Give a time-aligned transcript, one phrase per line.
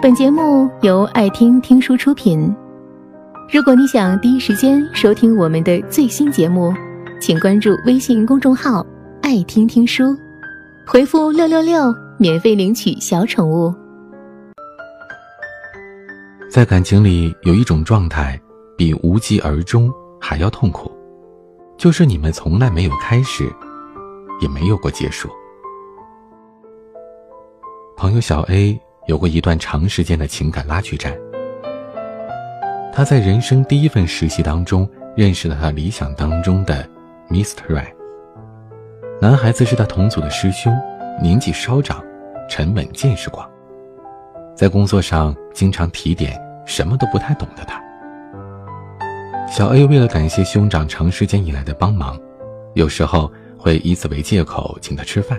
[0.00, 2.54] 本节目由爱听听书出品。
[3.52, 6.72] 如果你想第一时间收听我们的最新节目，
[7.20, 8.86] 请关注微信公众号
[9.22, 10.16] “爱听听书”，
[10.86, 13.74] 回复“六六六”免费领取小宠物。
[16.48, 18.40] 在感情里，有一种状态
[18.76, 20.92] 比无疾而终还要痛苦，
[21.76, 23.52] 就是你们从来没有开始，
[24.40, 25.28] 也没有过结束。
[27.96, 31.16] 朋友小 A 有过一段长时间的情感拉锯战。
[32.92, 36.86] 他在人生第一份实习当中认识了他理想当中的
[37.30, 37.62] Mr.
[37.70, 37.94] Right。
[39.18, 40.76] 男孩子是他同组的师兄，
[41.22, 42.04] 年纪稍长，
[42.50, 43.48] 沉稳见识广，
[44.54, 47.82] 在工作上经常提点什么都不太懂的他。
[49.50, 52.20] 小 A 为了感谢兄长长时间以来的帮忙，
[52.74, 55.38] 有时候会以此为借口请他吃饭。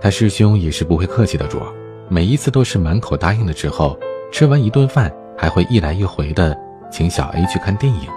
[0.00, 1.66] 他师兄也是不会客气的主儿，
[2.08, 3.98] 每一次都是满口答应了之后，
[4.32, 6.56] 吃完一顿饭还会一来一回的
[6.90, 8.08] 请小 A 去看电影。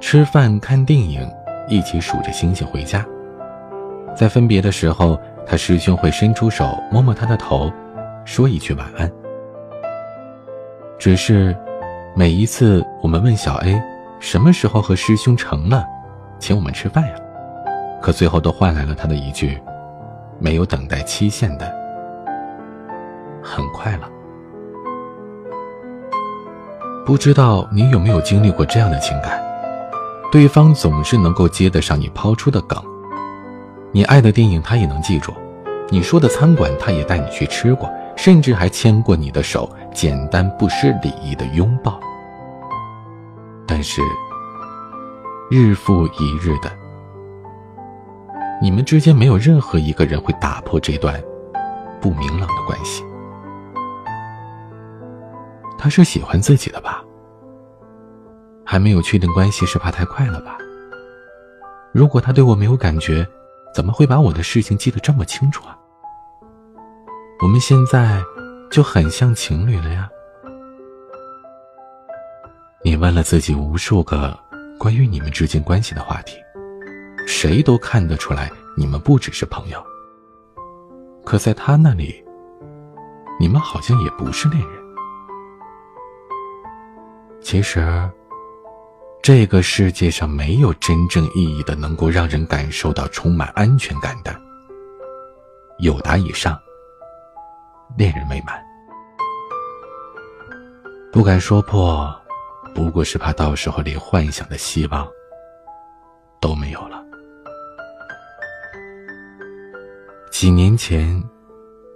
[0.00, 1.28] 吃饭看电影，
[1.68, 3.04] 一起数着星星回家。
[4.14, 7.72] 在分别的时候，他师兄会伸出手摸摸他的头，
[8.24, 9.10] 说一句晚安。
[10.98, 11.56] 只是，
[12.14, 13.80] 每一次我们问小 A，
[14.20, 15.84] 什么时候和师兄成了，
[16.38, 17.14] 请我们吃饭呀？
[18.00, 19.60] 可最后都换来了他的一句。
[20.40, 21.72] 没有等待期限的，
[23.42, 24.08] 很快了。
[27.06, 29.42] 不知道你有没有经历过这样的情感？
[30.30, 32.78] 对方总是能够接得上你抛出的梗，
[33.92, 35.32] 你爱的电影他也能记住，
[35.88, 41.98] 你说的餐馆他也带你去吃过，甚至还牵过你的手，简单不失礼仪的拥抱。
[43.66, 44.02] 但是，
[45.50, 46.70] 日复一日的。
[48.60, 51.18] 你们之间没有任何一个人会打破这段
[52.02, 53.02] 不明朗的关系。
[55.78, 57.02] 他是喜欢自己的吧？
[58.66, 60.58] 还没有确定关系是怕太快了吧？
[61.92, 63.26] 如果他对我没有感觉，
[63.72, 65.78] 怎么会把我的事情记得这么清楚啊？
[67.40, 68.20] 我们现在
[68.70, 70.10] 就很像情侣了呀。
[72.84, 74.38] 你问了自己无数个
[74.78, 76.36] 关于你们之间关系的话题。
[77.26, 79.82] 谁都看得出来，你们不只是朋友。
[81.24, 82.24] 可在他那里，
[83.38, 84.77] 你们好像也不是恋人。
[87.40, 88.10] 其实，
[89.22, 94.38] 这个世界上没有真正意义的能够让人感受到充满安全感的。
[95.78, 96.58] 有达以上，
[97.96, 98.62] 恋人未满。
[101.10, 102.14] 不敢说破，
[102.74, 105.08] 不过是怕到时候连幻想的希望
[106.40, 107.02] 都没有了。
[110.30, 111.22] 几年前，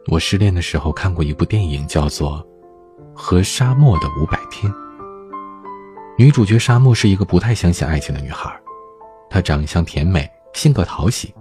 [0.07, 2.39] 我失恋的时候看过一部电影，叫做
[3.15, 4.73] 《和沙漠的五百天》。
[6.23, 8.49] 女主角沙漠是一个不太相信爱情的女孩，
[9.29, 11.35] 她长相甜美，性格讨喜，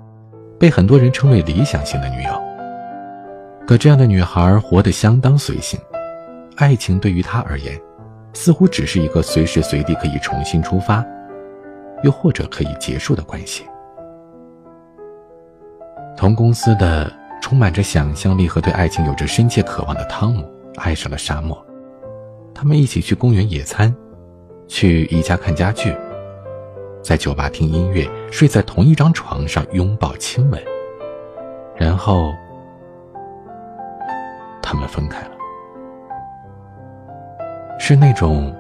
[0.60, 2.32] 被很多人称为理想型的女友。
[3.68, 5.80] 可这样的女孩活得相当随性，
[6.56, 7.80] 爱情对于她而言，
[8.34, 11.06] 似乎只是一个随时随地可以重新出发，
[12.02, 13.64] 又或者可以结束的关系。
[16.18, 21.64] 同公司的充满着想象力和对爱情有着深切渴望的汤姆爱上了沙漠，
[22.52, 23.96] 他们一起去公园野餐，
[24.72, 25.94] 去宜家看家具，
[27.04, 30.64] 在酒吧听音乐，睡在同一张床上拥抱亲吻，
[31.76, 32.32] 然后
[34.62, 35.32] 他们分开了，
[37.78, 38.56] 是那种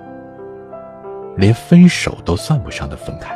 [1.38, 3.34] 连分手都算不上的分开。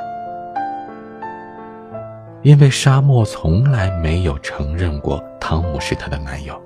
[2.41, 6.61] 因为沙漠从来没有承认过汤姆是她的男友。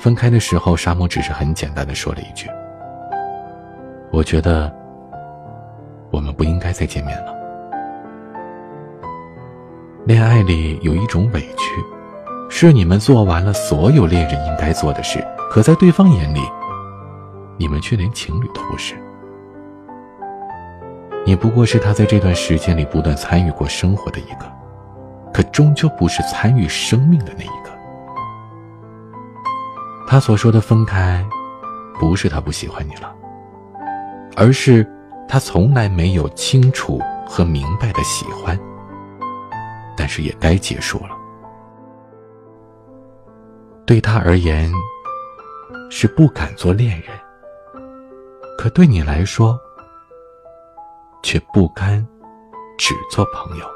[0.00, 2.48] 分开的时候，沙漠只是很简单的说了一句
[4.14, 4.72] ：“我觉得
[6.12, 7.34] 我们不应该再见面了。”
[10.06, 11.84] 恋爱里有一种委屈，
[12.48, 16.40] 是你们做完了所有恋人应该做的事，可在对方眼里，
[17.58, 18.94] 你们却连情侣都不是。
[21.26, 24.46] 你不过是他在这段时间里不断参与过生活的一个，
[25.32, 27.70] 可终究不是参与生命的那一个。
[30.06, 31.26] 他所说的分开，
[31.98, 33.12] 不是他不喜欢你了，
[34.36, 34.86] 而是
[35.28, 38.58] 他从来没有清楚和明白的喜欢。
[39.96, 41.10] 但是也该结束了。
[43.86, 44.70] 对他而言，
[45.90, 47.10] 是不敢做恋人，
[48.58, 49.58] 可对你来说。
[51.26, 52.06] 却不甘
[52.76, 53.66] 只做朋友。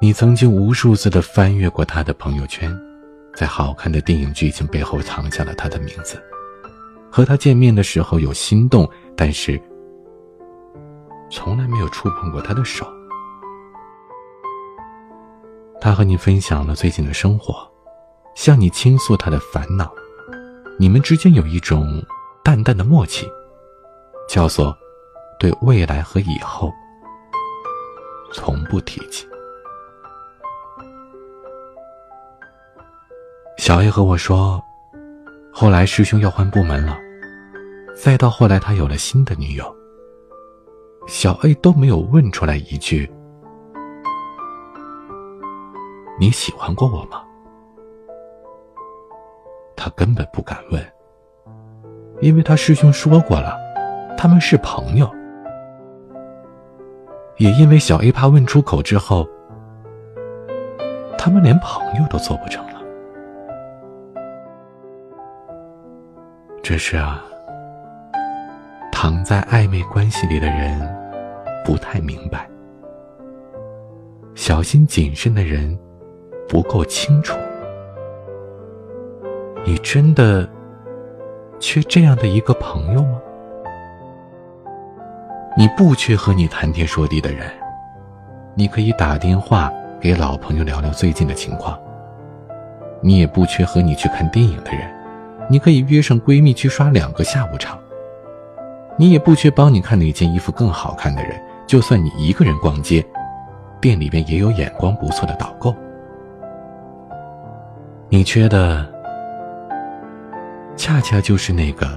[0.00, 2.74] 你曾经无数次的翻阅过他的朋友圈，
[3.36, 6.16] 在好看的电影剧情背后藏下了他的名字。
[7.12, 9.60] 和他见面的时候有心动，但是
[11.30, 12.90] 从来没有触碰过他的手。
[15.78, 17.70] 他和你分享了最近的生活，
[18.34, 19.92] 向你倾诉他的烦恼，
[20.78, 22.02] 你们之间有一种
[22.42, 23.28] 淡淡的默契，
[24.26, 24.74] 叫做
[25.38, 26.72] 对未来和以后
[28.32, 29.28] 从不提起。
[33.58, 34.62] 小 A 和我说，
[35.52, 36.98] 后来师兄要换部门了，
[37.94, 39.64] 再到后来他有了新的女友，
[41.06, 43.08] 小 A 都没有问出来一句
[46.18, 47.22] ：“你喜欢过我吗？”
[49.76, 50.84] 他根本不敢问，
[52.20, 53.56] 因为他师兄说过了，
[54.16, 55.08] 他们是朋友。
[57.36, 59.28] 也因为小 A 怕问出口之后，
[61.16, 62.64] 他们连朋友都做不成。
[66.62, 67.22] 只是啊，
[69.02, 70.80] 藏在暧昧关系里的人
[71.64, 72.48] 不太明白，
[74.36, 75.76] 小心谨慎的人
[76.48, 77.36] 不够清楚。
[79.64, 80.48] 你真的
[81.58, 83.20] 缺这样的一个朋友吗？
[85.58, 87.50] 你不缺和你谈天说地的人，
[88.54, 89.68] 你可以打电话
[90.00, 91.76] 给老朋友聊聊最近的情况。
[93.00, 94.88] 你也不缺和你去看电影的人。
[95.50, 97.76] 你可以约上闺蜜去刷两个下午场。
[98.98, 103.04] 你也不缺帮你看哪件衣服更好看的人，就算你一个人逛街，
[103.80, 105.74] 店里边也有眼光不错的导购。
[108.08, 108.86] 你缺的，
[110.76, 111.88] 恰恰就是那个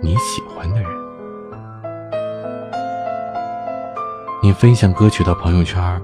[0.00, 0.88] 你喜欢的人。
[4.42, 6.02] 你分享歌曲到朋友圈，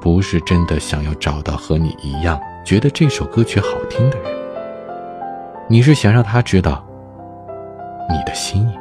[0.00, 4.32] 不是真的想要找到和你一样觉得这首歌曲好听的人。
[5.68, 6.85] 你是想让他知道
[8.08, 8.78] 你的心意。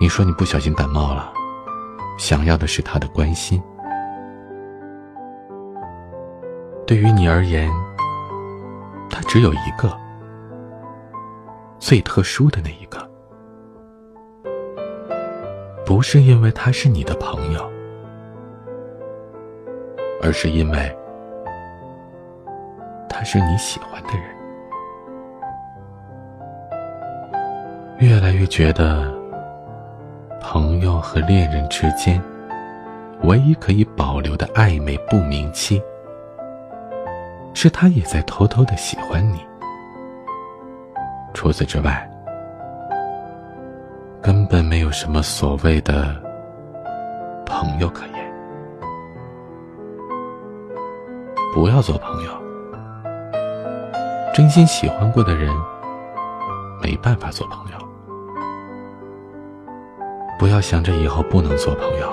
[0.00, 1.32] 你说你不小心感冒了，
[2.18, 3.62] 想要的是他的关心。
[6.86, 7.70] 对于你而言，
[9.10, 9.94] 他只有一个，
[11.78, 13.10] 最特殊的那一个，
[15.84, 17.70] 不是因为他是你的朋友，
[20.22, 20.96] 而是因为。
[23.10, 24.37] 他是你喜欢的人，
[27.98, 29.12] 越来越觉得，
[30.40, 32.22] 朋友和恋人之间，
[33.24, 35.82] 唯一可以保留的暧昧不明期，
[37.54, 39.40] 是他也在偷偷的喜欢你。
[41.34, 42.08] 除此之外，
[44.22, 46.14] 根本没有什么所谓的
[47.44, 48.32] 朋友可言。
[51.52, 52.30] 不要做朋友。
[54.32, 55.52] 真心喜欢过的人，
[56.80, 57.87] 没办法做朋友。
[60.38, 62.12] 不要想着以后不能做朋友，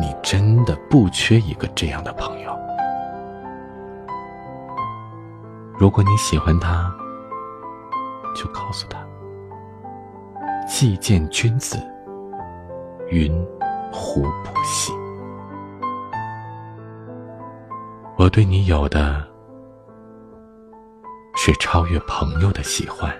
[0.00, 2.58] 你真的不缺一个这样的朋友。
[5.78, 6.90] 如果你喜欢他，
[8.34, 8.98] 就告诉他：
[10.66, 11.76] 既见君子，
[13.08, 13.30] 云
[13.92, 14.92] 胡不喜？
[18.16, 19.28] 我对你有的。
[21.42, 23.10] 是超越朋友的喜欢，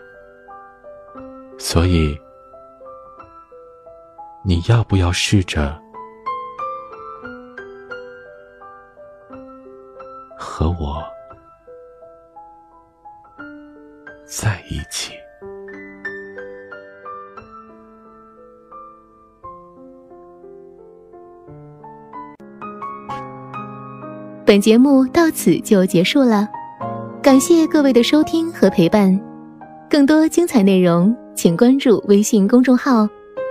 [1.58, 2.14] 所以
[4.42, 5.78] 你要不要试着
[10.38, 11.04] 和我
[14.24, 15.12] 在一起？
[24.46, 26.48] 本节目到此就结束了。
[27.22, 29.20] 感谢各位的收听和陪伴，
[29.90, 33.06] 更多精彩内容请关注微信公众号“